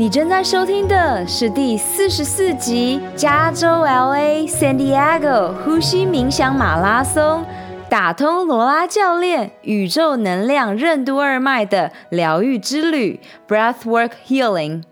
[0.00, 7.44] 你正在收听的是第四十四集加州 LA San Diego 呼吸冥想马拉松，
[7.90, 14.84] 打通罗拉教练宇宙能量任督二脉的疗愈之旅 Breathwork Healing。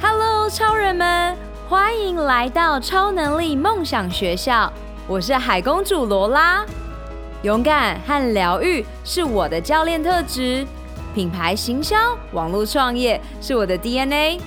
[0.00, 1.36] Hello，超人们，
[1.68, 4.72] 欢迎来到超能力梦想学校，
[5.06, 6.64] 我是海公主罗拉。
[7.42, 10.66] 勇敢和疗愈是我的教练特质。
[11.14, 11.96] 品牌行销、
[12.32, 14.40] 网络创业是我的 DNA。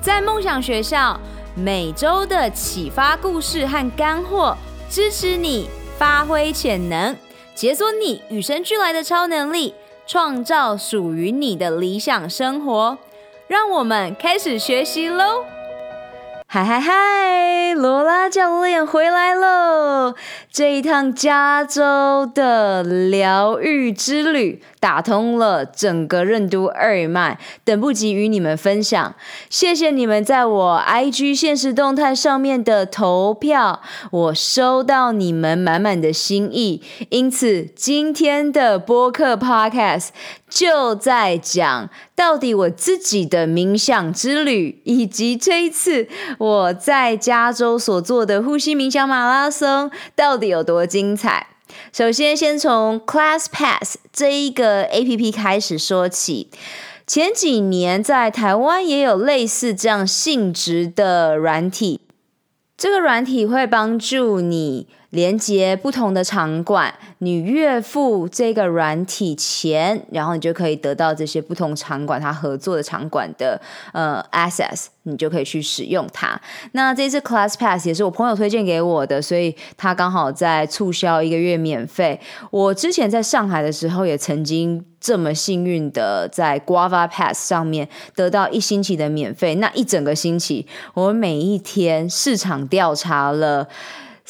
[0.00, 1.20] 在梦想学校，
[1.54, 4.56] 每周的启发故事和干货，
[4.88, 7.16] 支持你发挥潜能，
[7.54, 9.74] 解锁你与生俱来的超能力，
[10.06, 12.98] 创造属于你的理想生活。
[13.46, 15.44] 让我们开始学习喽！
[16.46, 20.14] 嗨嗨嗨，罗拉教练回来喽！
[20.50, 29.14] 这一趟加州的疗愈之旅，打通了整个任督二脉，等不及与你们分享。
[29.48, 36.82] 谢谢你们在我 IG 限时动态上面的投票，我收到你们满满的心意。
[37.10, 40.08] 因此，今天的播客 Podcast
[40.50, 51.51] 就在讲到底我自己的冥想之旅，以及这一次我在加州所做的呼吸冥想马拉松到底有多精彩。
[51.92, 56.48] 首先，先从 ClassPass 这一个 APP 开始说起。
[57.06, 62.00] 前几年在台湾也有类似这样性质的软体，
[62.76, 64.86] 这个软体会帮助你。
[65.12, 73.60] 连接不同的场馆，你月付这个软体钱，然后你就可以得到这些不同场馆它合作的场馆的
[73.92, 76.40] 呃 access，你就可以去使用它。
[76.72, 82.18] 那这次 ClassPass 也是我朋友推荐给我的，所以他刚好在促销一个月免费。
[82.50, 93.68] 我之前在上海的时候也曾经这么幸运的在 Guava Pass 上面得到一星期的免费，那一整个星期我每一天市场调查了。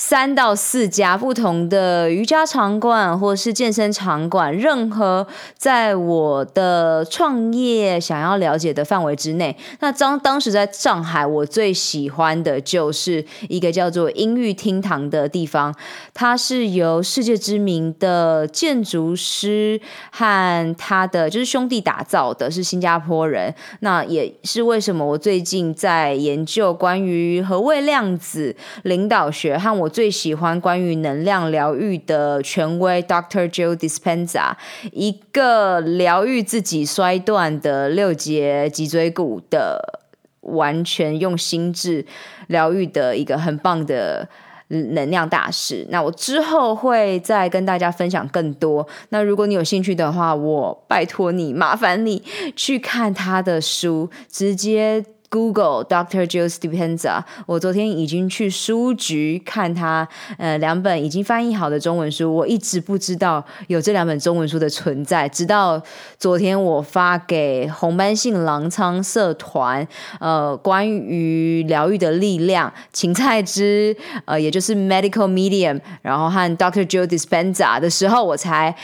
[0.04, 5.24] 三到四家不同的瑜伽场馆或是健身场馆，任何
[5.56, 9.56] 在我的创业想要了解的范围之内。
[9.78, 15.72] 那当当时在上海，我最喜欢的就是一个叫做音域厅堂的地方，
[16.12, 19.80] 它是由世界知名的建筑师
[20.10, 23.54] 和他的就是兄弟打造的，是新加坡人。
[23.80, 29.72] 那也是为什么我最近在研究关于何谓量子领导学和。
[29.82, 33.46] 我最喜欢关于能量疗愈的权威 Dr.
[33.48, 34.54] Joe Dispenza，
[34.90, 40.00] 一个疗愈自己摔断的六节脊椎骨的，
[40.40, 42.06] 完全用心智
[42.46, 44.28] 疗愈的一个很棒的
[44.68, 45.86] 能量大师。
[45.90, 48.88] 那我之后会再跟大家分享更多。
[49.10, 52.22] 那如果你有兴趣的话，我拜托你，麻烦你
[52.56, 55.04] 去看他的书，直接。
[55.32, 60.06] Google Doctor Joe Dispenza，我昨天已经去书局看他
[60.36, 65.82] 呃两本已经翻译好的中文书，我一直不知道有这两本中文书的存在，直到
[66.18, 69.88] 昨天我发给红斑性狼疮社团
[70.20, 78.76] 呃关于疗愈的力量芹菜汁呃也就是 Medical Medium，然后和 Doctor Joe Dispenza 的时候，我才。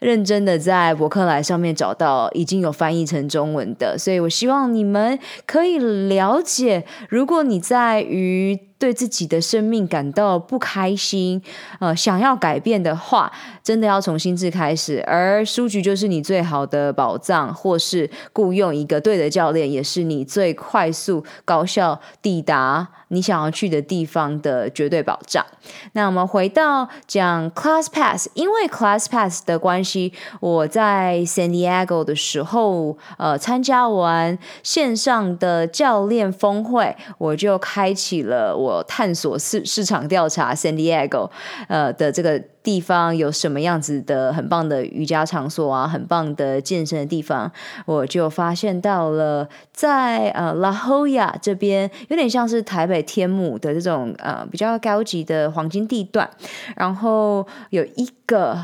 [0.00, 8.69] 认真的在博客来上面找到已经有翻译成中文的，所以我希望你们可以了解，如果你在于。
[8.80, 11.40] 对自己的生命感到不开心，
[11.80, 13.30] 呃，想要改变的话，
[13.62, 15.04] 真的要从心智开始。
[15.06, 25.44] 而书局就是你最好的宝藏，或是雇佣一个对的教练，也是你最快速高效抵达你想要去的地方的绝对保障。
[25.92, 38.69] 那我们回到讲 ClassPass，因为 ClassPass 的关系，我在 San Diego 的时候，呃，参加完线上的教练峰会，我就开启了我。
[38.86, 41.30] 探索市市场调查，San Diego，
[41.68, 47.50] 呃的这个地方有什么样子的很棒的瑜伽场所啊，很棒的健身的地方，
[47.86, 56.28] 我就发现到了在呃 La Jolla 这边，有点像是台北天母的这种呃比较高级的黄金地段，
[56.76, 58.58] 然后有一个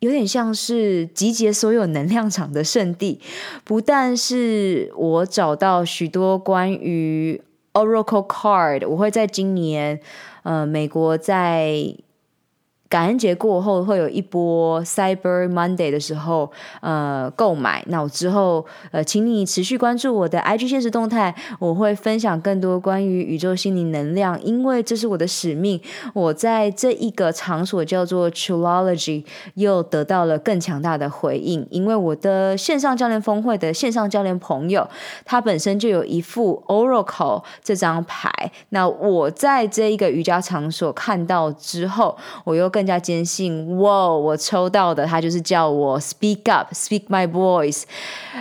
[0.00, 3.20] 有点像是集结所有能量场的圣地，
[3.62, 7.40] 不但是我找到许多关于
[7.72, 10.00] Oracle Card，我会在今年，
[10.42, 11.74] 呃，美国在
[12.92, 16.52] 感恩节过后会有一波 Cyber Monday 的时候，
[16.82, 17.82] 呃，购买。
[17.86, 25.80] 那我之后呃，请你持续关注我的 IG 现实动态，我会分享更多关于宇宙心灵能量，因为这是我的使命。
[26.12, 29.24] 我在这一个场所叫做 Trulology
[29.54, 34.86] 又得到了更强大的回应，因为我的线上教练峰会的线上教练朋友，
[35.24, 38.30] 他本身就有一副 Oracle 这张牌。
[38.68, 42.14] 那我在这一个瑜伽场所看到之后，
[42.44, 47.84] 我又更更加坚信，哇，我抽到的他就是叫我 Speak Up，Speak My Voice，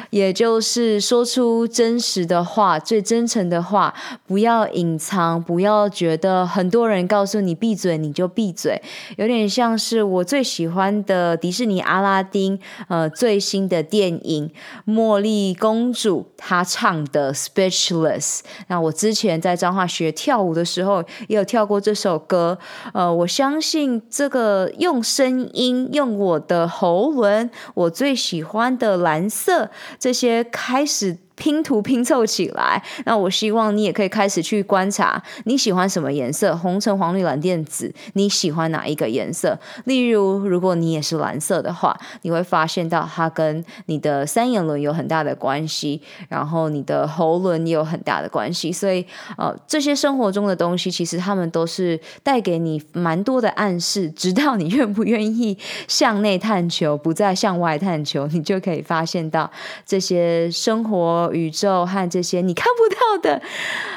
[0.10, 3.94] 也就是说出真实的话，最真诚的话，
[4.26, 8.82] 不要隐藏，不要觉得很多人告诉你闭嘴你就闭嘴，
[9.18, 14.52] 有点像是我最喜欢的迪士尼阿拉丁，呃，最新的电影
[14.88, 18.40] 茉莉公主她唱的 Speechless。
[18.70, 22.58] 那我之前在彰化学跳舞的时候也有跳过这首歌，
[22.94, 29.70] 呃，我相信这个用声音，用我的喉咙，我最喜欢的蓝色，
[30.00, 31.18] 这些开始。
[31.36, 39.58] 拼图拼凑起来，那我希望你也可以开始去观察你喜欢什么颜色，红橙黄绿蓝靛紫，你喜欢哪一个颜色？
[39.86, 48.72] 例如，如果你也是蓝色的话，你会发现到它跟你的三眼轮有很大的关系，然后你的喉轮也有很大的关系。
[48.72, 49.06] 所以，
[49.38, 55.58] 呃，这些生活中的东西，其实他们都是带给你蛮多的暗示，直到你愿不愿意
[55.88, 59.50] 向内探求，不再向外探求，你就可以发现到
[59.86, 61.21] 这些生活。
[61.34, 63.42] 宇宙和这些你看不到的，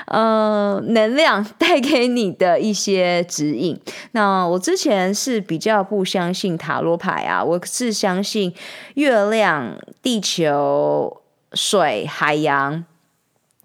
[0.07, 3.81] 呃，能量带给你的一些指引。
[4.13, 8.53] 那我之前是比较不相信塔罗牌啊，我是相信
[8.95, 11.23] 月亮、地球、
[11.53, 12.85] 水、海洋。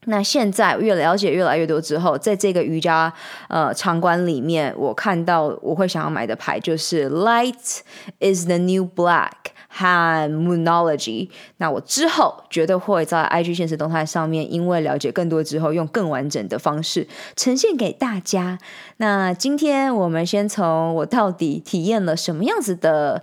[0.06, 3.13] 那现在越了解越来越多之后，在这个瑜伽
[3.50, 7.81] 呃场馆里面，我看到我会想要买的牌就是 Light
[8.19, 9.51] is the new black。
[9.71, 18.57] 和 Moonology，那我之后绝对会在 IG 现实动态上面，因为了解更多之后，用更完整的方式呈现给大家。
[18.98, 23.21] 那今天我们先从我到底体验了什么样子的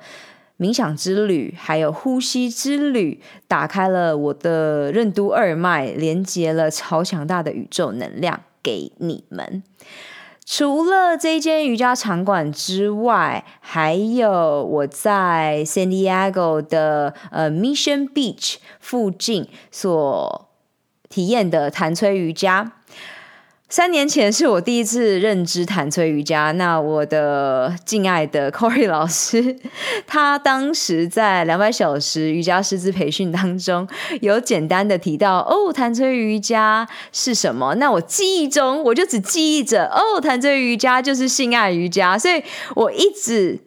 [0.58, 9.62] 冥想之旅，还有呼吸之旅，打开了我的任督二脉，连接了超强大的宇宙能量给你们。
[10.48, 20.48] 除了这间瑜伽场馆之外，还有我在 San Diego 的呃 Mission Beach 附近所
[21.08, 22.74] 体验的弹吹瑜伽。
[23.68, 29.56] 三年前是我第一次认知谭崔瑜伽，那我的敬爱的 Corey 老师，
[30.06, 33.86] 他当时在两百小时瑜伽师资培训当中，
[34.20, 37.74] 有简单的提到哦，谭崔瑜伽是什么？
[37.74, 42.40] 那我记忆中我就只记忆着哦，谭崔瑜伽就是性爱瑜伽，所以
[42.76, 43.58] 我一直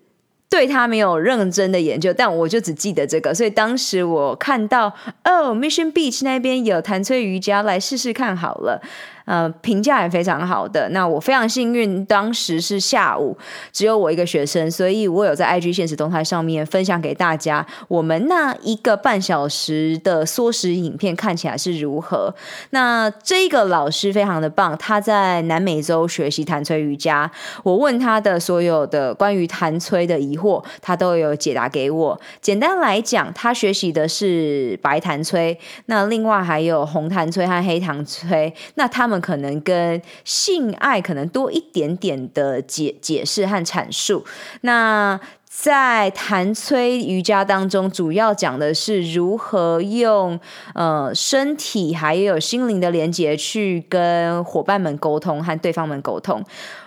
[0.49, 4.87] 对他没有认真的研究，但我就只记得这个，所以当时我看到
[5.25, 8.81] 哦，Mission Beach 那边有谭崔瑜伽，来试试看好了。
[9.29, 10.89] 呃，评价也非常好的。
[10.89, 13.37] 那我非常幸运，当时是下午，
[13.71, 22.33] 只有我一个学生，所以我有在 IG 现实动态上面分享给大家，我们那一个半小时的缩时影片看起来是如何。
[22.71, 27.29] 那这个老师非常的棒，他在南美洲学习谭崔瑜伽，
[27.61, 32.19] 我问他的所有的关于谭崔的疑惑，他都有解答给我。
[32.41, 35.55] 简单来讲，他学习的是白谭崔，
[35.85, 39.18] 那另外还有红谭崔和黑谭崔，那他们。
[39.19, 44.25] 可能跟性爱可能多一点点的解解释和阐述。
[44.61, 45.19] 那
[45.51, 50.39] 在谭崔瑜伽当中，主要讲的是如何用
[50.73, 56.41] 呃身体还有心灵的连接去跟伙伴们沟通和对方们沟通。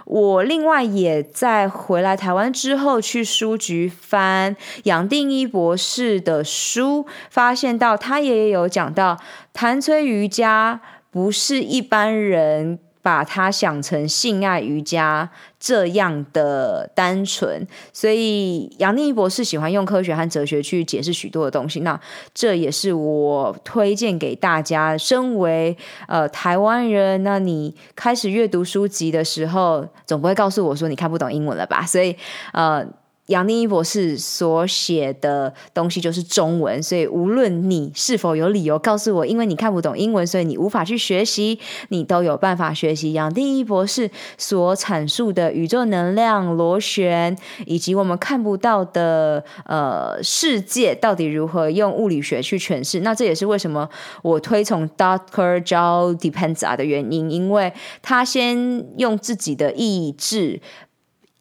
[0.06, 9.18] 我另外也在回来台湾之后去书局翻杨定一博士的书，发现到他也有讲到
[9.52, 10.80] 谭崔瑜伽。
[11.12, 15.28] 不是一般人把它想成性爱瑜伽
[15.61, 21.81] 这样的单纯，所以杨定一博士喜欢用科学和哲学去解释许多的东西。
[21.81, 22.00] 那
[22.33, 25.76] 这也是我推荐给大家，身为
[26.09, 31.85] 呃台湾人，那你开始阅读书籍的时候，总不会告诉我说你看不懂英文了吧？
[31.85, 32.16] 所以
[32.52, 32.87] 呃。
[33.26, 41.58] 杨定一博士所写的东西就是中文，所以无论你是否有理由告诉我，因为你看不懂英文，所以你无法去学习，
[41.90, 53.00] 你都有办法学习杨定一博士所阐述的宇宙能量、螺旋，以及我们看不到的呃世界到底如何用物理学去诠释。
[53.00, 53.88] 那这也是为什么
[54.22, 60.60] 我推崇 Doctor Joe Dispenza 的原因，因为他先用自己的意志、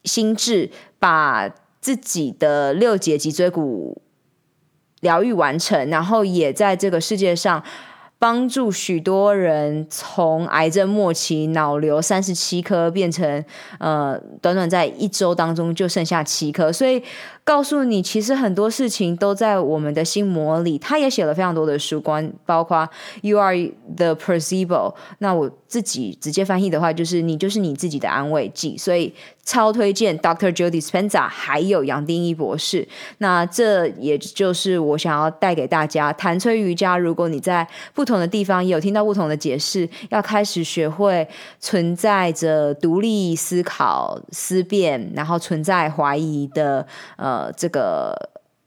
[0.04, 4.00] 心智把自己的六节脊椎骨
[5.00, 7.62] 疗愈完成，然后也在这个世界上。
[8.18, 13.44] 帮助许多人从癌症末期脑瘤三十七颗变成
[13.80, 17.02] 呃，短短在一周当中就剩下七颗，所以
[17.44, 20.78] 告诉你，其实很多事情都在我们的心魔里。
[20.78, 22.88] 他也写了非常多的书，关包括
[23.22, 23.56] You are
[23.96, 24.94] the placebo。
[25.18, 28.78] 那我自己直接翻译的话，就是你就是你自己的安慰剂。
[28.78, 29.12] 所以
[29.44, 30.52] 超推荐 Dr.
[30.54, 32.86] Joe Dispenza 还有杨定一博士。
[33.18, 36.96] 那这也就是我想要带给大家谭崔瑜伽。
[36.96, 41.26] 如果你在不同的地方也有听到不同的解释，要开始学会
[41.58, 47.31] 存在着独立思考、思辨，然后存在怀疑的呃。
[47.32, 48.14] 呃，这个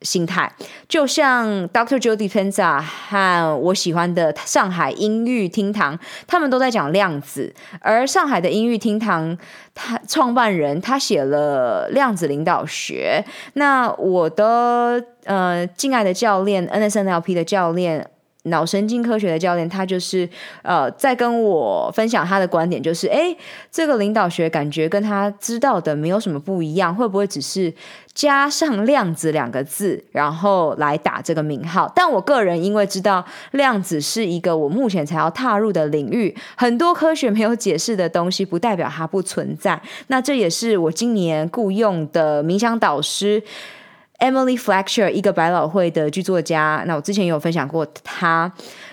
[0.01, 0.51] 心态
[0.87, 1.99] 就像 Dr.
[1.99, 7.53] Joe Dispenza 和我喜欢的上海音域厅堂，他们都在讲量子。
[7.79, 9.37] 而上海的音域厅堂，
[9.75, 13.23] 他创办人他写了量子领导学。
[13.53, 18.09] 那我的呃敬爱的教练 NSNLP 的教练。
[18.45, 20.27] 脑神经科学的教练，他就是
[20.61, 23.35] 呃，在跟我分享他的观点，就是哎，
[23.71, 27.73] 这个领导学感觉跟他知道的没有什么不一样，会不会只是
[28.13, 31.91] 加上量子两个字，然后来打这个名号？
[31.95, 39.81] 但我个人因为知道量子是一个我目前才要踏入的领域，很多科学没有解释的东西，不代表它不存在。
[40.07, 43.41] 那这也是我今年雇佣的冥想导师。
[44.19, 46.83] Emily Fletcher，一个百老汇的剧作家。
[46.87, 48.51] 那我之前有分享过他。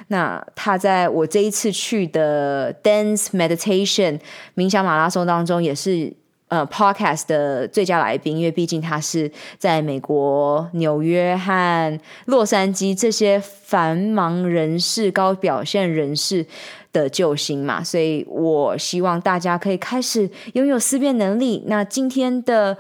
[0.08, 4.20] 那他在我这一次去的 Dance Meditation
[4.56, 6.12] 冥想马拉松当中，也是
[6.48, 16.44] 呃 Podcast 的最佳来宾，因为毕竟他是在美国纽约和洛杉矶这些繁忙人士、高表现人士
[16.92, 17.82] 的救星嘛。
[17.82, 21.62] 所以我希望大家可以开始拥有思辨能力。
[21.68, 22.76] 那今天的。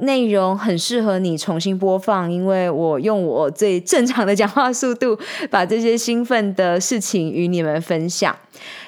[0.00, 5.18] 内容很适合你重新播放，因为我用我最正常的讲话速度，
[5.50, 8.34] 把这些兴奋的事情与你们分享。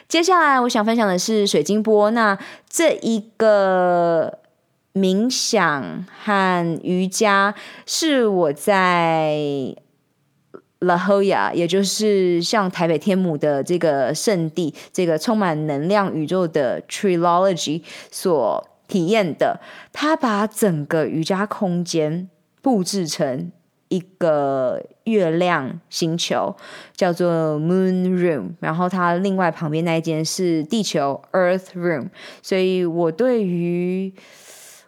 [0.09, 2.39] 接下来我想分享的是水晶波，那
[2.71, 4.39] 这一个
[4.95, 9.37] 冥想和瑜伽是我在
[10.79, 18.67] La Jolla，也就是像台北天母的这个圣地，这个充满能量宇宙的 Trilogy 所。
[18.87, 19.61] 体验的，
[19.93, 22.29] 他把整个瑜伽空间
[22.61, 23.51] 布置成
[23.89, 26.57] 一个月亮星球，
[26.97, 28.55] 叫做 Moon Room。
[28.61, 32.09] 然后它另外旁边那一间是地球 Earth Room。
[32.43, 34.13] 所以我对于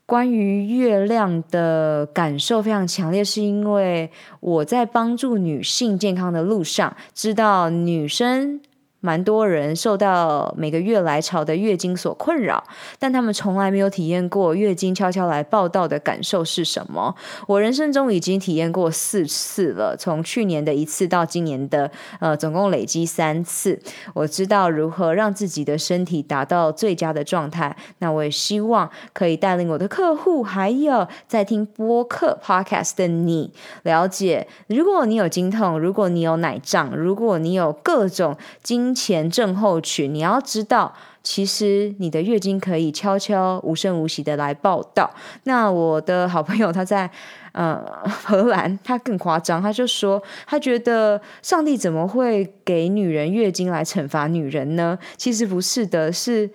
[0.07, 4.11] 关于月亮的感受非常强烈，是因为
[4.41, 8.61] 我在帮助女性健康的路上，知道女生。
[9.07, 12.65] 蛮多人受到每个月来潮的月经所困扰，
[12.99, 17.15] 但他们从来没有体验过月经悄悄来报道的感受是什么。
[17.47, 23.81] 我人生中已经体验过四次了，从去年的一次到今年的呃，总共累积三次。
[24.13, 27.77] 我知道如何让自己的身体达到最佳的状态。
[27.99, 33.53] 那我也希望可以带领我的客户，还有在听播客 podcast 的你，
[33.85, 45.11] 了解：如果你有经痛，如果你有奶胀，如果你有各种经前症候群，你要知道，其实你的月经可以悄悄无声无息的来报道。
[45.45, 47.11] 那我的好朋友他在
[47.53, 54.99] 呃荷兰，他更夸张，他就说他觉得上帝怎么会给女人月经来惩罚女人呢？
[55.19, 56.51] 其实不是的，是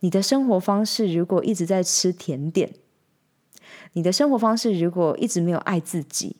[0.00, 2.70] 你的生活方式如果一直在吃甜点，
[3.92, 6.36] 你的生活方式如果一直没有爱自己，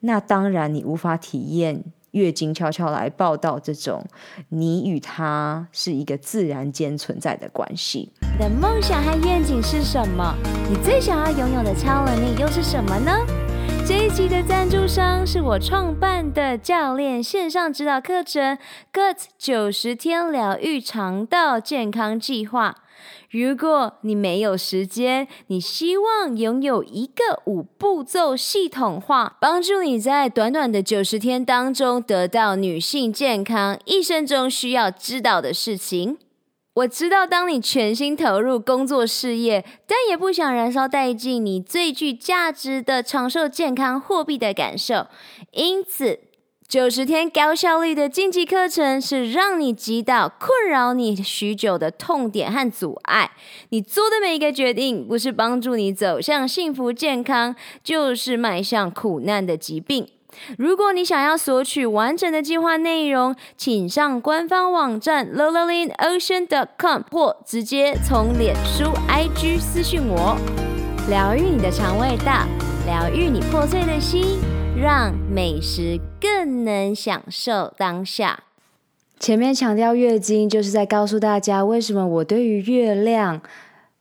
[0.00, 1.82] 那当然你无法体验。
[2.14, 4.04] 月经悄悄来报道，这种
[4.48, 8.12] 你与他是一个自然间存在的关系。
[8.32, 10.34] 你的梦想和愿景是什么？
[10.70, 13.12] 你最想要拥有的超能力又是什么呢？
[13.86, 18.56] 这一集的赞助商是我创办的教练线上指导课程
[18.90, 22.76] 《GUT 九十天疗愈肠道健康计划》。
[23.34, 36.16] 如果你没有时间，你希望拥有一个五步骤系统化，帮助你在短短的九十天当中得到女性健康一生中需要知道的事情。
[36.74, 45.08] 我知道，当你全心投入工作事业，但也不想燃烧殆尽你最具价值的长寿健康货币的感受，
[45.50, 46.20] 因此。
[46.66, 53.30] 九十天高效率的晋级课程是让你击倒困扰你许久的痛点和阻碍。
[53.68, 57.54] 你做的每一个决定，不是帮助你走向幸福健康，
[57.84, 60.08] 就是迈向苦难的疾病。
[60.58, 67.02] 如果你想要索取完整的计划内容，请上官方网站 l o l a l i n o c e a n c o m
[67.12, 70.73] 或直接从脸书 IG 私讯我。
[71.06, 72.46] 疗愈你的肠胃道。
[72.86, 74.38] 疗愈你破碎的心，
[74.74, 78.44] 让美食更能享受当下。
[79.20, 83.42] 前面强调月经，就是在告诉大家为什么我对于月亮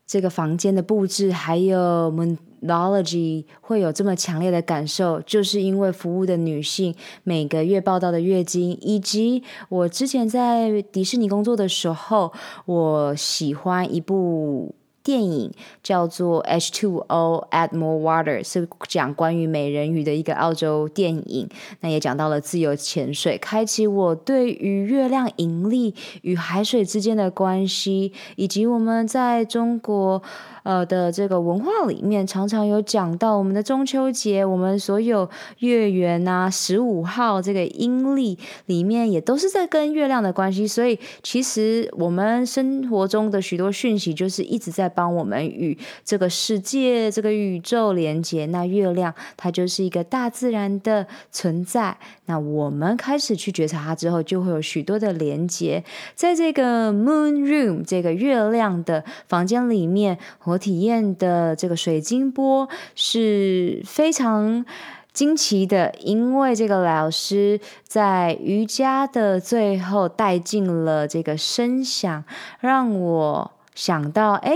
[0.08, 12.32] 这个房间的布置，还有 Moonology 会有这么强烈的感受，就是因为服务的女性每个月报道的月经，以及我之前在迪士尼工作的时候，
[12.66, 14.74] 我喜欢一部。
[15.04, 15.52] 电影
[15.84, 21.50] 叫做《H2O Add More Water》，是讲关于美人鱼的一个澳洲电影。
[21.82, 30.24] 那也讲到了自由潜水，开启我对于月亮引力与海水之间的关系，以及我们在中国。
[30.64, 35.30] 呃的这个文化里面常常有讲到我们的中秋节，我们所有
[35.60, 48.46] 月圆啊，十五号这个阴历里面也都是在跟月亮的关系，所以其实我们生活中的许多讯息就是一直在帮我们与这个世界、这个宇宙连接。
[48.46, 55.84] 那月亮它就是一个大自然的存在，那我们开始去觉察它之后，就会有许多的连接。
[56.16, 60.18] 在这个 Moon Room 这个月亮的房间里面。
[60.54, 64.66] 我体验的这个水晶波是非常
[65.12, 72.24] 惊奇的，因为这个老师在瑜伽的最后带进了这个声响，
[72.60, 74.56] 让我想到，哎。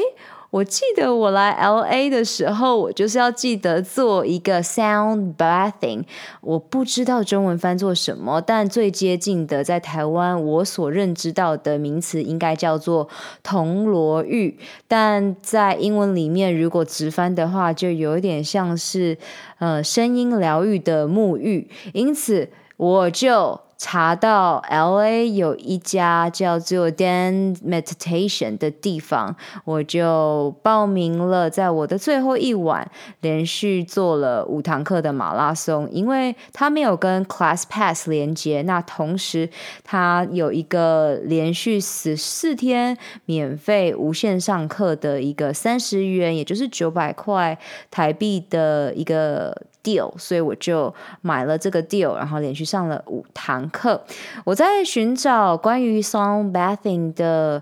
[0.49, 6.03] 我记得我来 LA 的时候，我就是要记得做一个 sound bathing。
[6.41, 13.09] 我不知道中文翻作什么，但最接近的在台湾我所认知到的名词应该叫做
[13.43, 19.17] 铜锣浴，但在英文里面如果直翻的话，就有一点像是
[19.59, 21.69] 呃声音疗愈的沐浴。
[21.93, 23.66] 因此我就。
[23.77, 31.47] 查到 LA 有一家叫做 Dan Meditation 的地方，我就报名了。
[31.49, 32.89] 在我的最后一晚，
[33.21, 38.63] 连续做了五堂课的马拉松，因为它没有跟 Class Pass 连接。
[38.63, 39.49] 那同时，
[39.83, 47.57] 它有一个连续十四天免费无限上课的一个三十元，也就是九百块
[47.91, 49.55] 台币的一个。
[49.87, 54.01] deal，所以我就买了这个 deal，然后连续上了五堂课。
[54.43, 57.61] 我在寻找关于 Song bathing 的。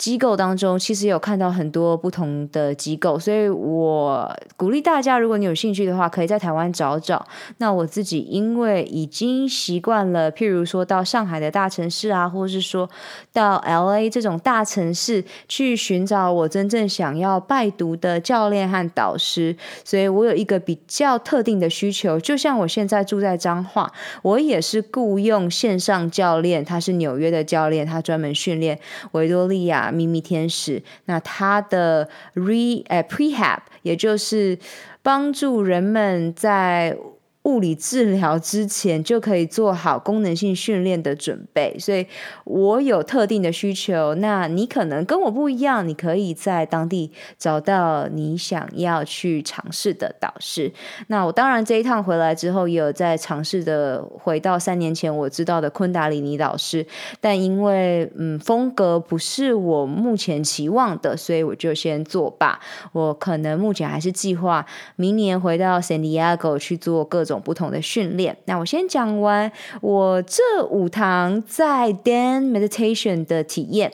[0.00, 7.26] 机构当中其实有看到很多不同的机构，所以我鼓励大家，如果你有兴趣的话，可以在台湾找找。
[7.58, 12.88] 那我自己因为已经习惯了，譬如说到上海的大城市啊，或是说
[13.30, 22.18] 到 LA 这种大城市去寻找我真正想要拜读的教练和导师，所以我有一个比较特定的需求。
[22.18, 28.80] 就像我现在住在彰化，我也是雇佣线上教练，他是纽约的教练，他专门训练
[29.12, 29.89] 维多利亚。
[29.90, 34.58] 秘密天使，那它的 re 呃 prehab，也就是
[35.02, 36.96] 帮助人们在。
[37.44, 42.06] 物理治疗之前就可以做好功能性训练的准备，所以
[42.44, 44.14] 我有特定的需求。
[44.16, 50.70] 那你可能跟我不一样，你可以在当地找到你想要去尝试的导师。
[51.06, 56.86] 那我当然这一趟回来之后，也有在尝试的回到三年前我知道的昆达里尼导师，
[57.22, 62.60] 但因为嗯风格不是我目前期望的，所以我就先作罢。
[62.92, 67.40] 我可能目前还是计划明年回到 San Diego 去做各种。
[67.40, 68.36] 不同的训练。
[68.44, 73.92] 那我先讲完我这五堂在 Dan Meditation 的体验。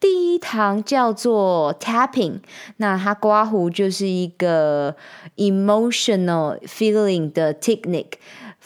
[0.00, 2.40] 第一堂叫做 Tapping，
[2.78, 4.96] 那它刮胡就是一个
[5.36, 8.14] emotional feeling 的 technique。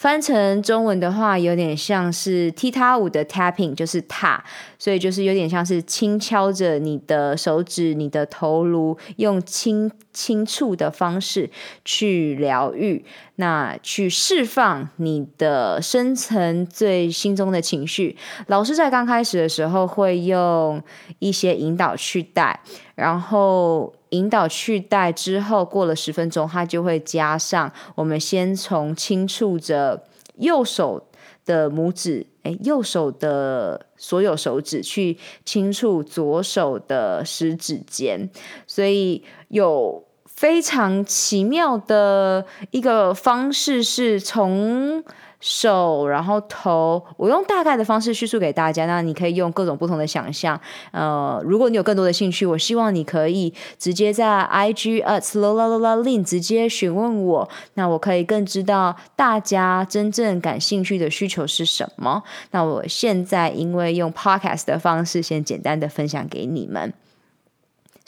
[0.00, 4.42] 翻成中文的话，有点像是踢踏舞的 tapping，就是踏，
[4.78, 11.50] 所以就是有点像是轻敲着你的手指、你的头颅，用轻轻触的方式
[11.84, 18.16] 去疗愈，那去释放你的深层最心中的情绪。
[18.46, 20.82] 老师在刚开始的时候会用
[21.18, 22.58] 一些引导去带，
[22.94, 23.92] 然后。
[24.10, 30.04] 引导去带之后，过了十分钟，它就会加上我们先从轻触着
[30.36, 31.08] 右手
[31.44, 38.30] 的拇指，诶，右手的所有手指去轻触左手的食指尖，
[38.66, 45.02] 所以有非常奇妙的一个方式是从。
[45.40, 48.86] 手，然后头，我用大概的方式叙述给大家。
[48.86, 50.60] 那你可以用各种不同的想象。
[50.92, 57.48] 呃，如果你有更多的兴趣，我希望你可以直接在 IG at Lola Lola Lin 直接询问我。
[57.74, 62.22] 那我可以更知道大家真正感兴趣的需求是什么。
[62.50, 66.92] 那我现在因为用 Podcast 的方式，先简单的分享给你们。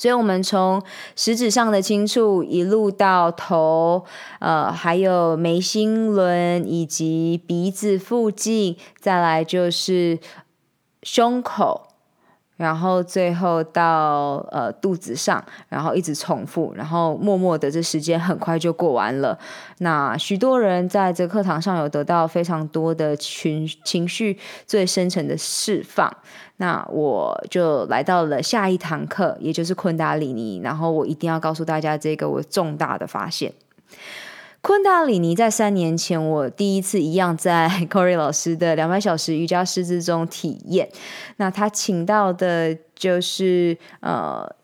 [0.02, 0.82] 所以，我们从
[1.14, 4.04] 食指上的轻触一路到头，
[4.40, 10.18] 呃，还有眉心轮以及鼻子附近，再来就是
[11.04, 11.91] 胸口。
[12.56, 19.36] 然后最后到呃肚子上，然后一直重复，然后默默的这时间很快就过完了。
[19.78, 26.14] 那许多人在这课堂上有得到非常多的情情绪最深层的释放。
[26.58, 30.60] 那我就来到了下一堂课，也就是昆达里尼。
[30.62, 33.52] 然后我一定要告诉大家这个我重大的发现。
[34.62, 40.88] 昆达里尼在三年前，我第一次一样在 Corey 老师的两百小时瑜伽师资中体验。
[41.36, 44.54] 那他请到的就是呃，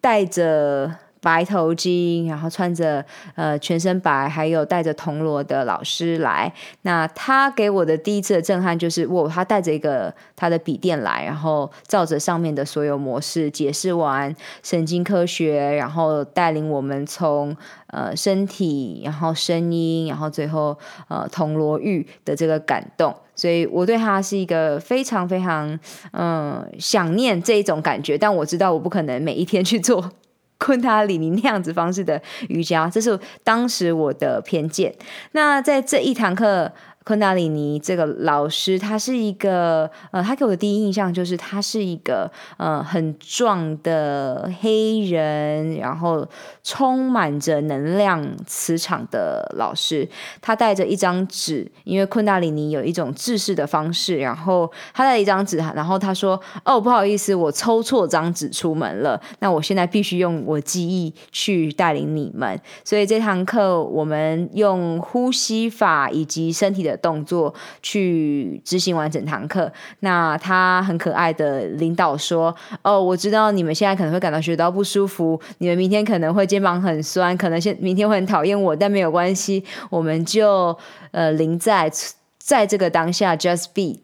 [0.00, 0.98] 带着。
[1.26, 6.52] 白头巾，然后穿着呃全身白，还有带着铜锣的老师来。
[6.82, 17.56] 那他给我的第一次的震撼就是，哇，他带着一个他的笔电来，然后照着上面的所有模式解释完神经科学，然后带领我们从
[17.88, 23.12] 呃身体，然后声音，然后最后呃铜锣浴的这个感动。
[23.34, 25.76] 所以我对他是一个非常非常
[26.12, 30.12] 嗯、想念这一种感觉，但我知道我不可能每一天去做。
[30.58, 34.94] 昆塔里尼那样子方式的瑜伽，这是当时我的偏见。
[35.32, 36.72] 那在这一堂课。
[37.06, 46.26] 昆达里尼这个老师，他是一个呃，他给我的第一印象就是他是一个呃很壮的黑人，然后
[46.64, 50.08] 充满着能量磁场的老师。
[50.40, 59.22] 他带着一张纸，因为昆达里尼有一种制式的方式，然后他带一张纸，然后他说：“哦，不好意思，我抽错张纸出门了。
[59.38, 62.60] 那我现在必须用我记忆去带领你们。
[62.82, 80.76] 所以这堂课我们用呼吸法以及身体的。”动作去执行完整堂课，那他很可爱的领导说：“哦，我知道你们现在可能会感到学到不舒服，你们明天可能会肩膀很酸，可能现明天会很讨厌我，但没有关系，我们就
[81.10, 81.90] 呃临在
[82.38, 84.00] 在这个当下，just be。”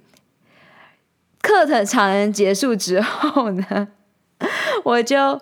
[1.43, 3.89] 课程常人结束之后呢，
[4.85, 5.41] 我就。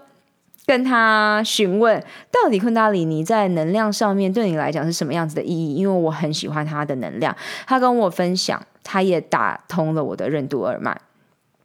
[0.71, 5.75] 跟他询问，到底昆达里尼在能量上面对你来讲是什么样子的意义？
[5.75, 7.37] 因为我很喜欢他的能量。
[7.67, 10.97] 他跟我分享，他也打通了我的任督二脉。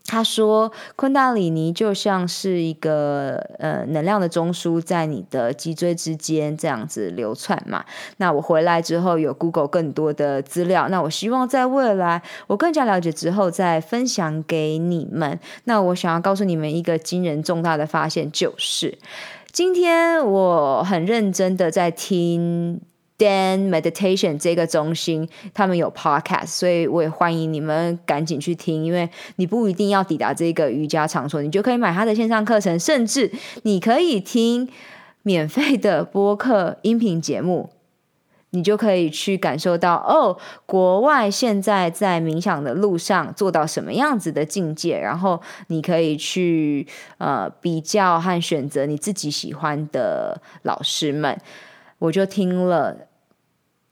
[0.07, 7.83] 他说，昆达里尼就像是一个呃能量的中枢，在你的脊椎之间这样子流窜嘛。
[8.17, 15.39] 那我回来之后有 Google 更多的资料，那我希望在未来我更加了解之后再分享给你们。
[15.63, 18.97] 那我想要告诉你们一个惊人重大的发现，就是
[19.51, 22.79] 今天我很认真的在听。
[23.17, 33.31] Dan Meditation 这个中心，他们有 podcast，所以我也欢迎你们赶紧去听，因为你不一定要抵达这个瑜伽场所，你就可以买他的线上课程，甚至
[33.63, 34.67] 你可以听
[35.23, 37.69] 免费的播客音频节目，
[38.49, 46.85] 你就可以去感受到哦，国外现在在冥想的路上做到什么样子的境界，然后你可以去
[47.17, 51.39] 呃比较和选择你自己喜欢的老师们。
[51.99, 53.07] 我就听了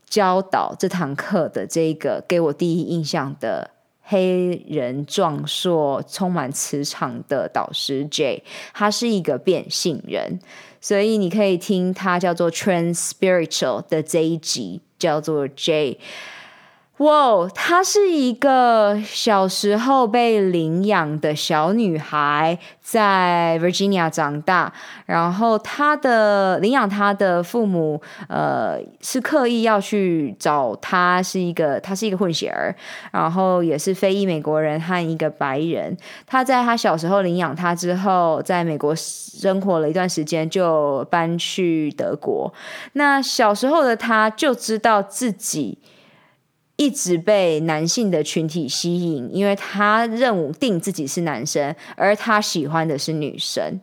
[0.08, 10.40] 教导这堂课的这个给我第一印象的黑人壮硕、充满磁场的导师 J，他是一个变性人，
[10.82, 16.00] 所以你可以听他叫做 Trans Spiritual 的这一集，叫做 J。
[16.98, 24.72] 哇，她是一个小时候被领养的小女孩，在 Virginia 长大。
[25.08, 32.76] 然后她的领养她的父母，呃，是刻意要去找她，是一个她是一个混血儿，
[33.12, 35.98] 然后也是非裔美国人和一个白人。
[36.28, 42.54] 她在她小时候领养她之后，在美国生活了一段时间，就搬去德国。
[42.94, 45.80] 那小时候的她就知道自己。
[46.76, 53.80] 一直被男性的群体吸引，因为他认定自己是男生，而他喜欢的是女生。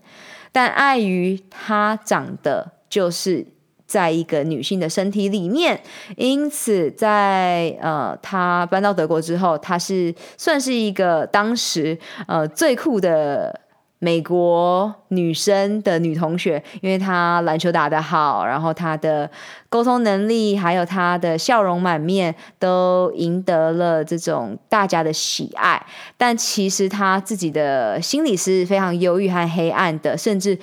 [0.52, 3.46] 但碍于他长得就是
[3.86, 5.80] 在一个女性的身体里面，
[6.16, 13.60] 因此在呃，他搬到德国之后，他是算是一个当时呃最酷的。
[14.02, 19.30] 美国女生的女同学，因为她篮球打得好，然后她的
[19.68, 25.84] 沟通能力，还有她的笑容满面，都赢得了这种大家的喜爱。
[26.16, 30.58] 但其实她自己的心里是非常忧郁和黑暗的，甚至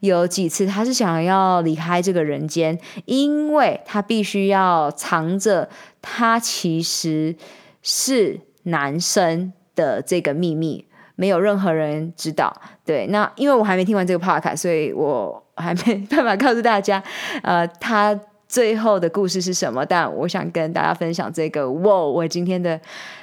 [0.00, 5.68] 有几次她是想要离开这个人间，因为她必须要藏着
[6.02, 7.36] 她其实
[7.82, 10.89] 是男生的这个秘密。
[11.20, 12.50] 没有任何人知道。
[12.82, 17.02] 对，那因为我还没听完这个 podcast，所以我还没办法告诉大家，
[17.44, 19.84] 呃，他最后的故事是什么。
[19.84, 22.80] 但我想跟大家分享这个，哇，我今天的。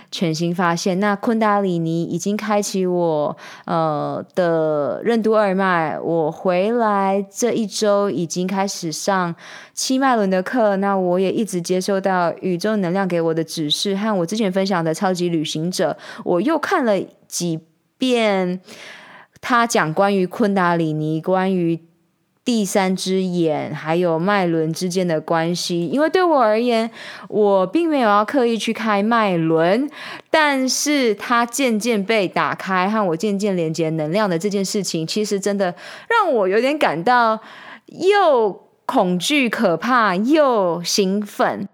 [0.10, 6.00] 全新发现，那昆达里尼已经开启我呃的任督二脉。
[6.00, 9.36] 我回来这一周已经开始上
[9.74, 16.94] 七脉轮的课，那我也一直接收到宇宙能量给我的指示，和我之前分享的超级旅行者，我又看了
[17.28, 17.60] 几
[17.98, 18.60] 便
[19.42, 21.80] 他讲关于昆达里尼，关于。
[22.48, 26.90] 第三只眼还有脉轮之间的关系，因为对我而言，
[27.28, 29.90] 我并没有要刻意去开脉轮，
[30.32, 35.76] 但是它渐渐被打开和我渐渐连接能量的这件事情，其实真的
[36.10, 37.38] 让我有点感到
[37.88, 41.68] 又恐惧、可怕又兴奋。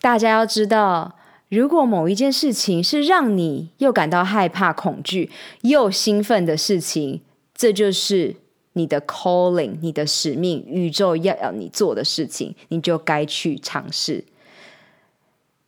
[0.00, 1.16] 大家要知道，
[1.48, 5.30] 如果某一件事情是让你又感到害怕、恐惧
[5.62, 7.20] 又兴奋的事情，
[7.54, 8.36] 这就是。
[8.78, 14.22] 你的 calling，你的使命，宇宙要要你做的事情，你就该去尝试。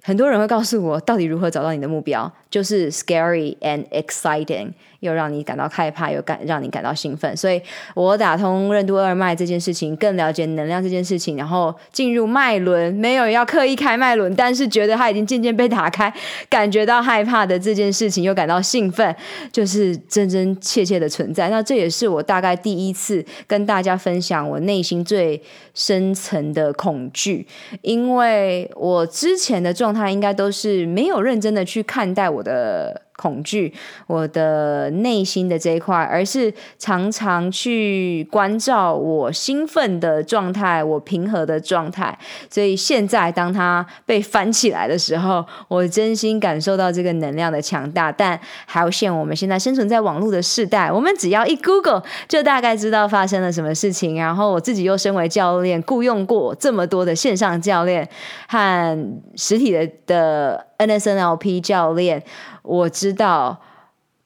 [0.02, 2.30] 很多人会告诉我，到底如何找到你的目标？
[2.50, 7.36] 就是 scary and exciting，又让你感到害怕，又感让你感到兴奋。
[7.36, 7.62] 所以
[7.94, 16.12] 我打通任督二脉这件事情，更了解能量这件事情，然后进入脉轮，没有要刻意开脉轮，但是觉得它已经渐渐被打开，
[16.50, 19.14] 感觉到害怕的这件事情，又感到兴奋，
[19.52, 21.48] 就是真真切切的存在。
[21.48, 25.40] 那这也是我大概第一次跟大家分享我内心最
[25.74, 27.46] 深层的恐惧，
[27.82, 32.42] 因为我之前的状态应该都是没有认真的去看待我。
[32.42, 33.74] 的恐惧，
[34.06, 42.16] 我的内心的这一块，而是常常去关照我兴奋的状态，我平和的状态。
[42.48, 48.12] 所以现在，当它被翻起来的时候，我真心感受到这个能量的强大。
[48.12, 54.14] 但好险，我们现在生存在网络的时代，我们只要一 Google，就大概知道发生了什么事情。
[54.14, 58.08] 然后我自己又身为教练，雇佣过这么多的线上教练
[58.46, 60.67] 和实体的的。
[60.78, 62.24] NSNLP 教练，
[62.62, 63.60] 我知道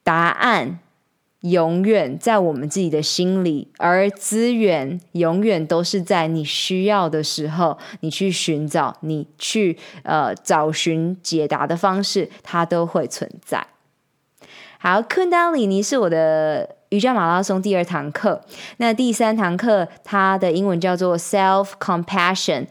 [0.04, 0.78] 答案
[1.40, 13.66] 永远在我们自己的心里，而资源永远都是在你需要的时候，你去寻找，你去呃找寻解答的方式，它都会存在。
[14.78, 18.42] 好，昆达里尼是我的瑜伽马拉松第二堂课，
[18.76, 22.66] 那第三堂课它的英文叫做 Self Compassion。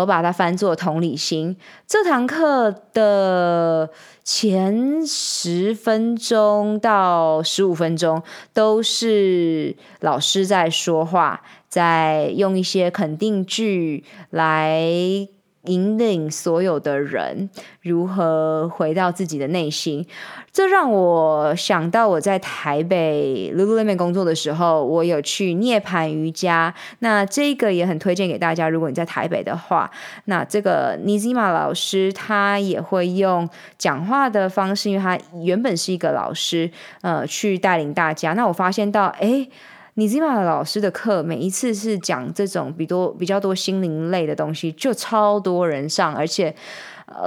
[0.00, 1.56] 我把它翻作同理心。
[1.86, 3.90] 这堂课的
[4.24, 15.28] 前十分钟到十五分钟都是老师在说话，在用一些肯定句来。
[15.64, 17.48] 引领所有的人
[17.82, 20.06] 如何回到自己的内心，
[20.52, 26.74] 这让我想到我在台北 Lululemon 工作的时候，我有去涅槃瑜伽。
[27.00, 29.90] 那这个也很推荐给大家，如果你在台北的话，
[30.26, 33.48] 那这个 Nizima 老师他也会用
[33.78, 36.70] 讲话的方式，因为他原本是一个老师，
[37.02, 38.32] 呃，去带领大家。
[38.34, 39.48] 那我发现到，诶。
[39.96, 46.52] 尼兹玛老师的课每一次是讲这种比多比较多心灵类的东西，就超多人上，而且，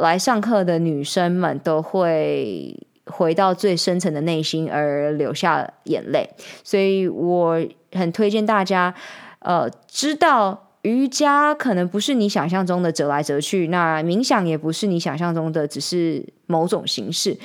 [0.02, 2.76] 来上课的女生们都会
[3.06, 6.30] 回到最深层的内心而流下眼泪，
[6.62, 8.94] 所以我很推荐大家，
[9.40, 17.38] 呃，知道瑜伽可能不是你想象中的折来折去，那冥想也不是你想象中的只是某种形式。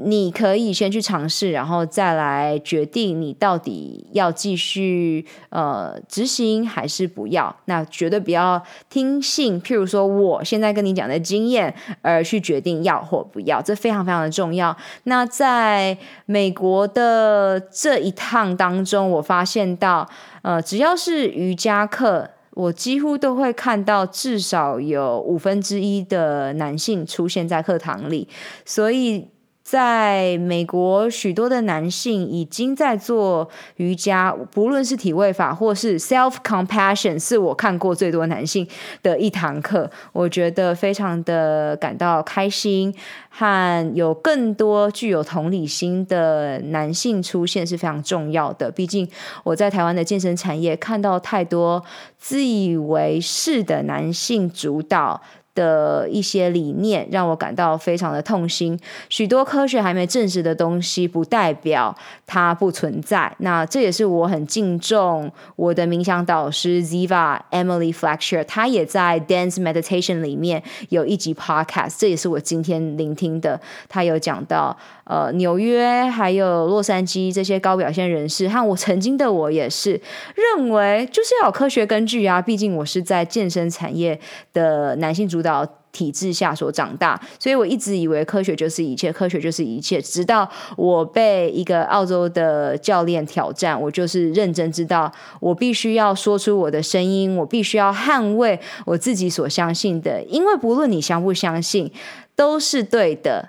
[0.00, 7.54] 你可以先去尝试，然后再来决定你到底要继续呃执行还是不要。
[7.64, 14.76] 那绝对不要听信，譬如说我现在跟你讲的经验而去决定要或不要，这非常非常的重要。
[15.02, 20.08] 那在美国的这一趟当中，我发现到
[20.42, 28.28] 呃，只要是瑜伽课，我几乎都会看到至少有五分之一的男性出现在课堂里，
[28.64, 29.26] 所以。
[29.70, 38.66] 在美国，许多的男性已经在做瑜伽，不论是体位法或是 self compassion，是我看过最多男性
[39.02, 39.90] 的一堂课。
[40.14, 42.94] 我觉得非常的感到开心，
[43.28, 48.70] 和有更多具有同理心的男性出现是非常重要的。
[48.70, 49.06] 毕竟
[49.44, 51.84] 我在台湾的健身产业看到太多
[52.16, 55.20] 自以为是的男性主导
[55.58, 58.78] 的一些理念让我感到非常的痛心。
[59.08, 61.92] 许多科学还没证实的东西，不代表
[62.24, 63.34] 它不存在。
[63.38, 73.60] 那这也是我很敬重我的冥想导师 Ziva Emily Fletcher，她也在 Dance Meditation 里面有一集 Podcast，这也是我今天聆听的。
[73.88, 74.78] 她有讲到。
[75.08, 80.00] 呃纽约还有洛杉矶这些高表现人士，和我曾经的我也是
[80.36, 84.20] 认为就是要有科学根据啊，毕竟我是在健身产业
[84.52, 90.00] 的男性主导体制下所长大，所以我一直以为科学就是一切，科学就是一切。
[90.00, 101.90] 直到我被一个澳洲的教练挑战，我就是认真知道，我必须要说出我的声音，我必须要捍卫我自己所相信的，因为不论你相不相信，
[102.36, 103.48] 都是对的，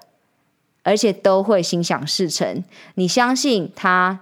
[0.89, 2.63] 而且都会心想事成。
[2.95, 4.21] 你相信他，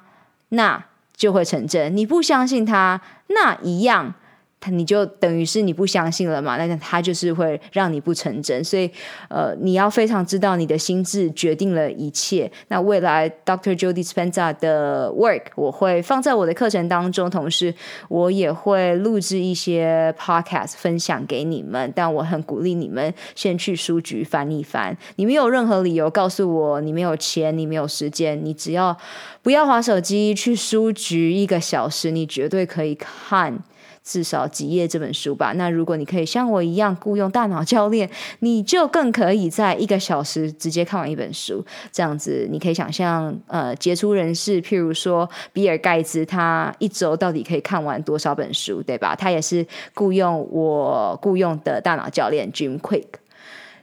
[0.50, 0.84] 那
[1.16, 4.14] 就会成真；你不相信他，那一样。
[4.60, 6.58] 他你就等于是你不相信了嘛？
[6.58, 8.90] 那他就是会让你不成真，所以
[9.30, 12.52] 呃，你要非常知道你的心智决定了一切。
[12.70, 13.78] 那未来 Dr.
[13.78, 17.74] Joe Dispenza 的 work 我会放在我的课程当中，同时
[18.10, 21.94] 我也会录制一些 podcast 分享给你们。
[21.96, 24.98] 但我很鼓励你们先去书局翻一翻。
[25.18, 28.98] 你没有任何理由告诉我你没有钱，你没有时间，你只要
[29.44, 33.60] 不要滑手机，去书局一个小时，你绝对可以看。
[34.08, 35.52] 至少几页这本书吧。
[35.58, 41.64] 那如果你可以像我一样雇佣大脑教练， 你就更可以在一个小时直接看完一本书。
[41.92, 49.14] 这样子，你可以想象，呃，杰出人士，譬如说比尔盖茨，他一周到底可以看完多少本书，对吧？
[49.14, 53.04] 他也是雇佣我雇佣的大脑教练 Jim Quick。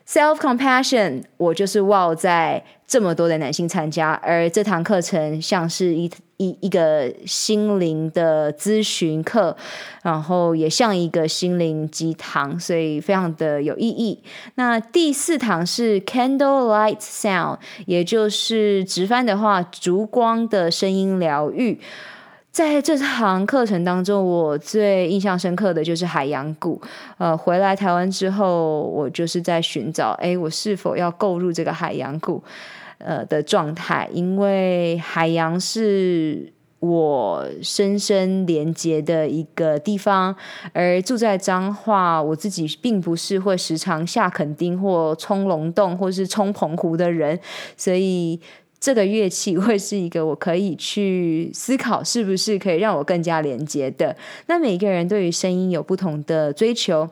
[0.06, 9.56] Self compassion，我就是哇，在这么多的男性参加，而这堂课程像是一一一个心灵的咨询课，
[10.02, 14.22] 然后也像一个心灵鸡汤，所以非常的有意义。
[14.56, 21.80] 那第四堂是 Candlelight Sound，也就是直翻的话，烛光的声音疗愈。
[22.50, 26.80] 在这堂课程当中，我最印象深刻的就是海洋鼓。
[27.18, 32.40] 呃，回来台湾之后，我就是在寻找，哎，我是否要购入这个海洋鼓，
[32.98, 34.08] 呃的状态？
[34.12, 40.34] 因为海洋是我深深连接的一个地方，
[40.72, 47.38] 而住在彰化，我自己并不是会时常下垦丁或冲龙洞或是冲澎湖的人，
[47.76, 48.40] 所以。
[48.80, 54.14] 这个乐器会是一个我可以去思考，是不是可以让我更加连接的。
[54.46, 57.08] 那每个人对于声音有不同的追求。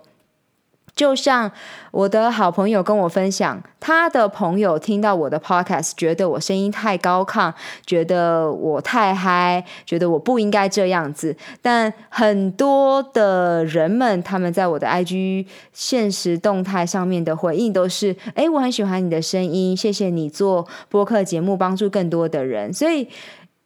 [0.95, 1.51] 就像
[1.91, 7.53] 我的好朋友跟我分享，他的朋友听到我的 podcast，觉得我声音太高亢，
[7.87, 11.35] 觉得我太嗨，觉得我不应该这样子。
[11.63, 22.73] 但很多的人们，他们在我的 IG 现实动态上面的回应都是：诶，我很喜欢你的声音，谢谢你做播客节目，帮助更多的人。
[22.73, 23.09] 所以。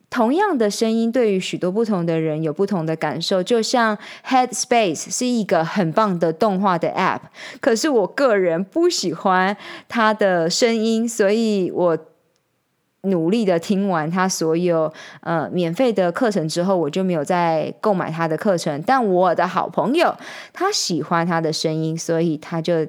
[0.09, 3.43] 同样的声音，对于许多不同的人有不同的感受。
[3.43, 7.21] 就像 Headspace 是一个很棒的动画的 App，
[7.61, 9.57] 可是我个人不喜欢
[9.89, 11.99] 它的声音，所以我
[13.03, 18.83] 努力的听完它所有呃免费的课程之后，我就没有再购买他的课程。
[18.87, 20.17] 但我的好朋友
[20.53, 22.87] 他喜欢他的声音，所以他就。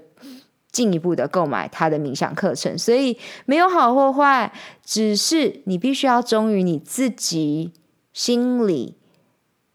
[0.78, 4.54] 进一步的购买他的冥想课程，所以没有好或坏，
[4.86, 7.74] 只是你必须要忠于你自己
[8.14, 8.96] 心里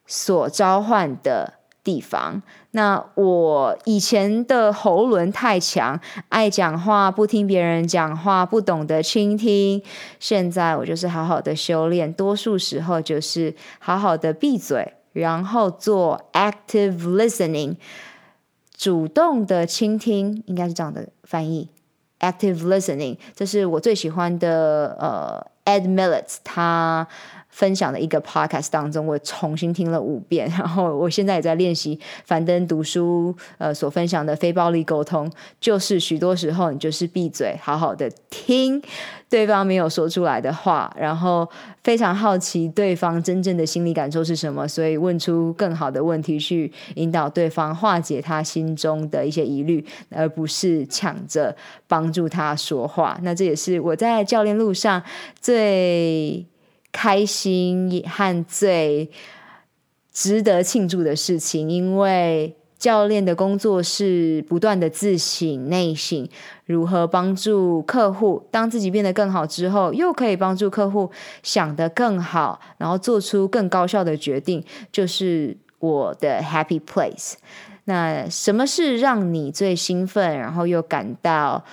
[0.06, 2.40] 所召唤的地方。
[2.70, 9.82] 那我以前的喉咙太强，爱讲话，不听别人讲话，不懂得倾听。
[10.20, 17.74] 现在我就是好好的修炼，多数时候就是好好的闭嘴，然后做 active listening。
[18.82, 21.68] 主动的倾听应该是这样的翻译
[22.18, 27.06] ，active listening，这是我最喜欢的呃，Ed Mylett 他
[27.48, 38.82] 分享的一个 podcast 当中，我重新听了五遍， 然后我现在也在练习樊登读书呃所分享的非暴力沟通，就是许多时候你就是闭嘴，好好的听
[39.32, 41.48] 对方没有说出来的话，然后
[41.82, 51.56] 非常好奇对方真正的心理感受是什么，所以问出更好的问题去引导对方化解他心中的一些疑虑，而不是抢着
[51.88, 53.18] 帮助他说话。
[53.22, 55.02] 那这也是我在教练路上
[55.40, 56.46] 最。
[56.94, 59.10] 开心和最
[60.12, 66.28] 值得庆祝的事情，因为教练的工作是不断的自省、内省，
[66.66, 71.08] 如何帮助客户，当自己变得更好之后，又可以帮助客户
[71.44, 77.34] 想得更好，然后做出更高效的决定，就是我的 happy place。
[77.84, 81.64] 那什么是让你最兴奋，然后又感到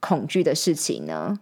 [0.00, 1.38] 恐惧的事情呢？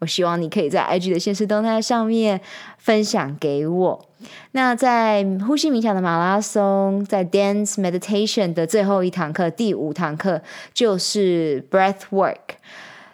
[0.00, 2.40] 我希望你可以在 IG 的限时动态上面
[2.78, 4.06] 分享给我。
[4.52, 10.42] 那在呼吸冥想的马拉松，在 Dance Meditation 的最后一堂课，第五堂课
[10.72, 12.58] 就是 Breath Work。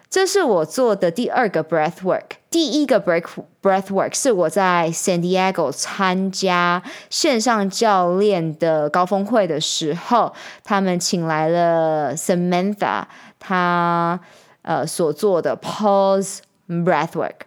[0.07, 2.37] 这是我做的第二个 breath work。
[2.49, 3.25] 第一个 break
[3.61, 10.33] breath work 是我在 San Diego 参加线上教练的高峰会的时候，
[10.63, 13.03] 他们请来了 Samantha，
[13.39, 14.17] 他
[14.61, 17.41] 呃所做的 pause breath work。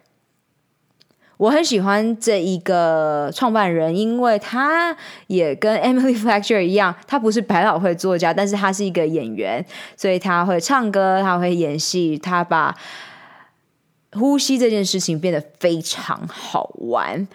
[1.37, 4.93] 我很喜欢这一个创办人，因为他
[5.27, 9.65] 也跟 Emily Fletcher 一样，他不是百老汇作家，但是他是一个演员，
[9.95, 12.75] 所以他会唱歌，他会演戏，他把
[14.11, 17.25] 呼吸这件事情变得非常好玩。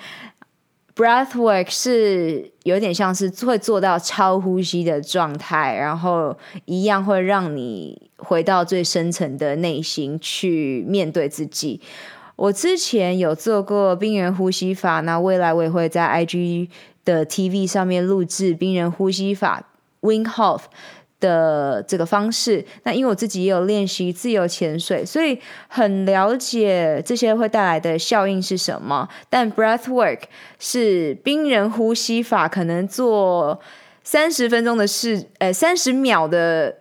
[0.97, 6.37] Breathwork 是有点像是会做到超呼吸的状态，然后
[6.67, 11.81] 一样会让你回到最深层的内心去面对自己。
[12.37, 16.69] 我之前有做过冰人呼吸法，那未来我也会在 IG
[17.05, 19.65] 的 TV 上面录制冰人呼吸法
[20.01, 20.63] Wim Hof
[21.25, 22.65] 的这个方式。
[22.83, 29.09] 那因为我自己也有练习自由潜水，所以很了解这些会带来的效应是什么。
[29.31, 30.25] 但 Breath Work
[30.59, 33.59] 是冰人呼吸法，可能做
[34.03, 36.77] 三十分钟的事，呃，三十秒的。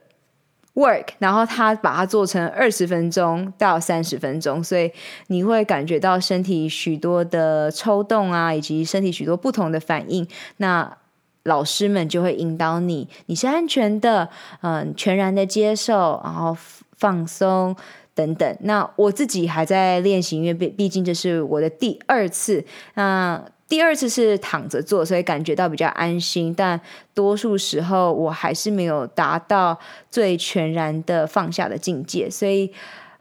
[0.76, 4.91] work，然后他把它做成二十分钟到三十分钟，所以
[5.28, 10.28] 你会感觉到身体许多的抽动啊，以及身体许多不同的反应。
[10.58, 10.98] 那
[11.44, 14.30] 老师们就会引导你，你是安全的，
[14.62, 16.56] 嗯，全然的接受，然后
[16.98, 17.76] 放松
[18.16, 18.58] 等等。
[18.62, 22.64] 那我自己还在练习，因为毕毕竟这是我的第二次。
[22.94, 26.80] 那第二次是躺着做，所以感觉到比较安心，但
[27.14, 29.80] 多数时候我还是没有达到
[30.12, 32.30] 最全然的放下的境界。
[32.30, 32.72] 所以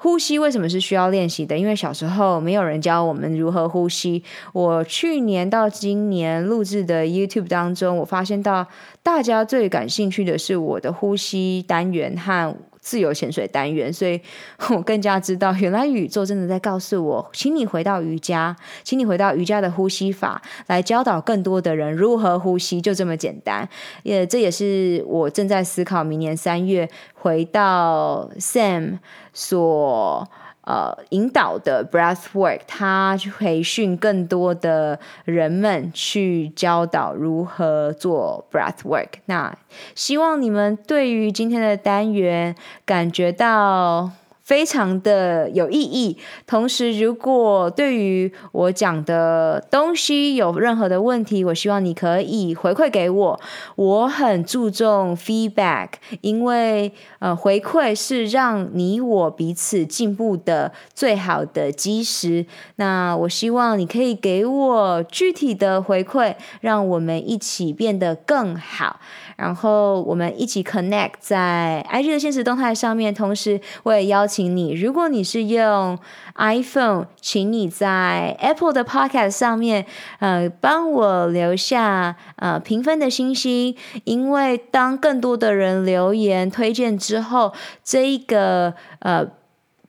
[0.03, 1.57] 呼吸为什么是需要练习的？
[1.57, 4.21] 因为小时候没有人教我们如何呼吸。
[4.53, 8.67] 我去年到今年录制的 YouTube 当中，我发现到
[9.01, 12.53] 大家最感兴趣的是我的呼吸单元和。
[12.83, 14.21] 自由潜水单元，所以
[14.69, 23.67] 我更加知道，原来宇宙真的在告诉我，请你回到瑜伽，请你回到瑜伽的呼吸法，来教导更多的人如何呼吸，就这么简单。
[24.03, 28.99] 也这也是我正在思考，明年三月回到 Sam
[29.33, 30.29] 所。
[30.63, 39.09] 呃，引导的 breath work，他去培训更多的人们去教导如何做 breath work。
[39.27, 39.55] 那
[39.95, 42.55] 希望你们对于今天的单元
[42.85, 44.11] 感觉到。
[44.43, 46.19] 非常的有意义。
[46.47, 53.41] 同时，如果对于我讲的东西有任何的问题，我希望你可以回馈给我。
[53.77, 55.89] 我很注重 feedback，
[56.21, 62.47] 因为呃，回馈是让你我彼此进步的最好的基石。
[62.77, 69.01] 那我希望你可以给我具体的回馈，让我们一起变得更好。
[69.37, 73.13] 然后我们一起 connect 在 IG 的现实动态上面。
[73.13, 74.53] 同时，我也邀请。
[74.53, 75.99] 你，如果你是用
[76.37, 79.87] iPhone，请你在 Apple 的 Podcast 上面，
[80.19, 89.27] 呃，帮我留下呃评分的信息，因为当更多的人留言推荐之后，这一个呃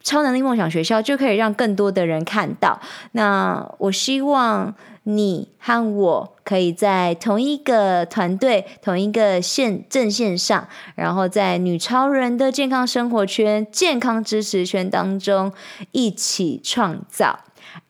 [0.04, 2.80] 超能力梦想学校就可以让更多的人看到。
[3.14, 4.76] 那我希望。
[5.06, 15.52] 你和我可以在同一个团队、同一个线阵线上，然后在女超人的健康生活圈、健康支持圈当中
[15.92, 17.40] 一起创造。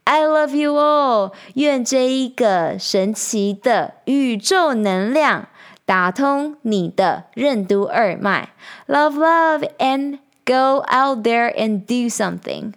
[0.06, 5.50] I love you all，愿这一个神奇的宇宙能量
[5.86, 8.50] 打通你的任督二脉。
[8.88, 12.74] Love, love, and go out there and do something.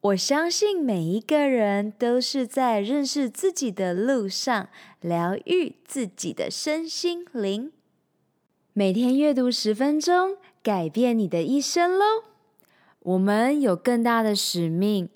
[0.00, 4.68] 我相信每一个人都是在认识自己的路上，
[5.00, 7.70] 疗愈自己的身心灵。
[8.72, 12.04] 每天阅读十分钟，改变你的一生喽！
[13.00, 15.08] 我们有更大的使命，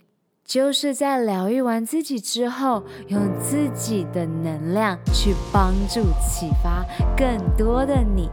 [0.44, 6.84] 就是在疗愈完自己之后，用自己的能量去帮助、启发
[7.16, 8.30] 更多的你。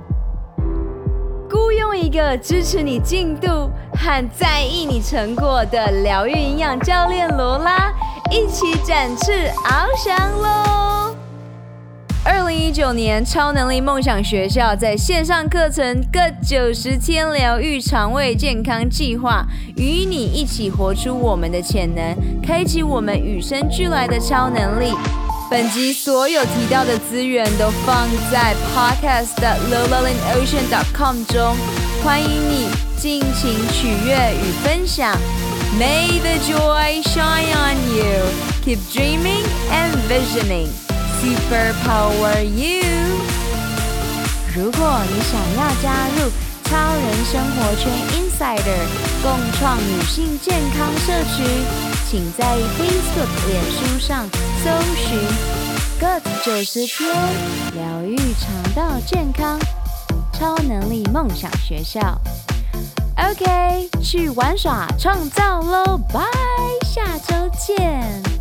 [1.96, 7.94] 一个支持你进度和在意你成果的疗愈营养教练罗拉，
[8.32, 11.16] 一起展翅翱翔喽！
[12.26, 24.94] 二零一九年超能力梦想学校在线上课程各九十天疗愈肠胃健康计划，与你一起活出我们的潜能，开启我们与生俱来的超能力。
[25.54, 31.56] 本集所有提到的资源都放在 podcast 的 lowlevelocean.com 中，
[32.04, 35.16] 欢迎你尽情取悦与分享。
[35.80, 38.26] May the joy shine on you.
[38.66, 40.70] Keep dreaming and visioning.
[41.22, 42.82] Super power you.
[44.56, 46.32] 如果你想要加入
[46.64, 48.88] 超人生活圈 Insider
[49.22, 51.44] 共创女性健康社区，
[52.14, 52.46] 请在
[52.78, 54.30] Facebook、脸书上
[54.64, 55.18] 搜寻
[56.00, 57.12] “Good 九十天
[57.74, 59.60] 疗愈肠道健康
[60.32, 62.22] 超能力梦想学校”。
[63.18, 65.98] OK，去玩耍创造喽！
[66.14, 66.22] 拜，
[66.86, 68.33] 下周见。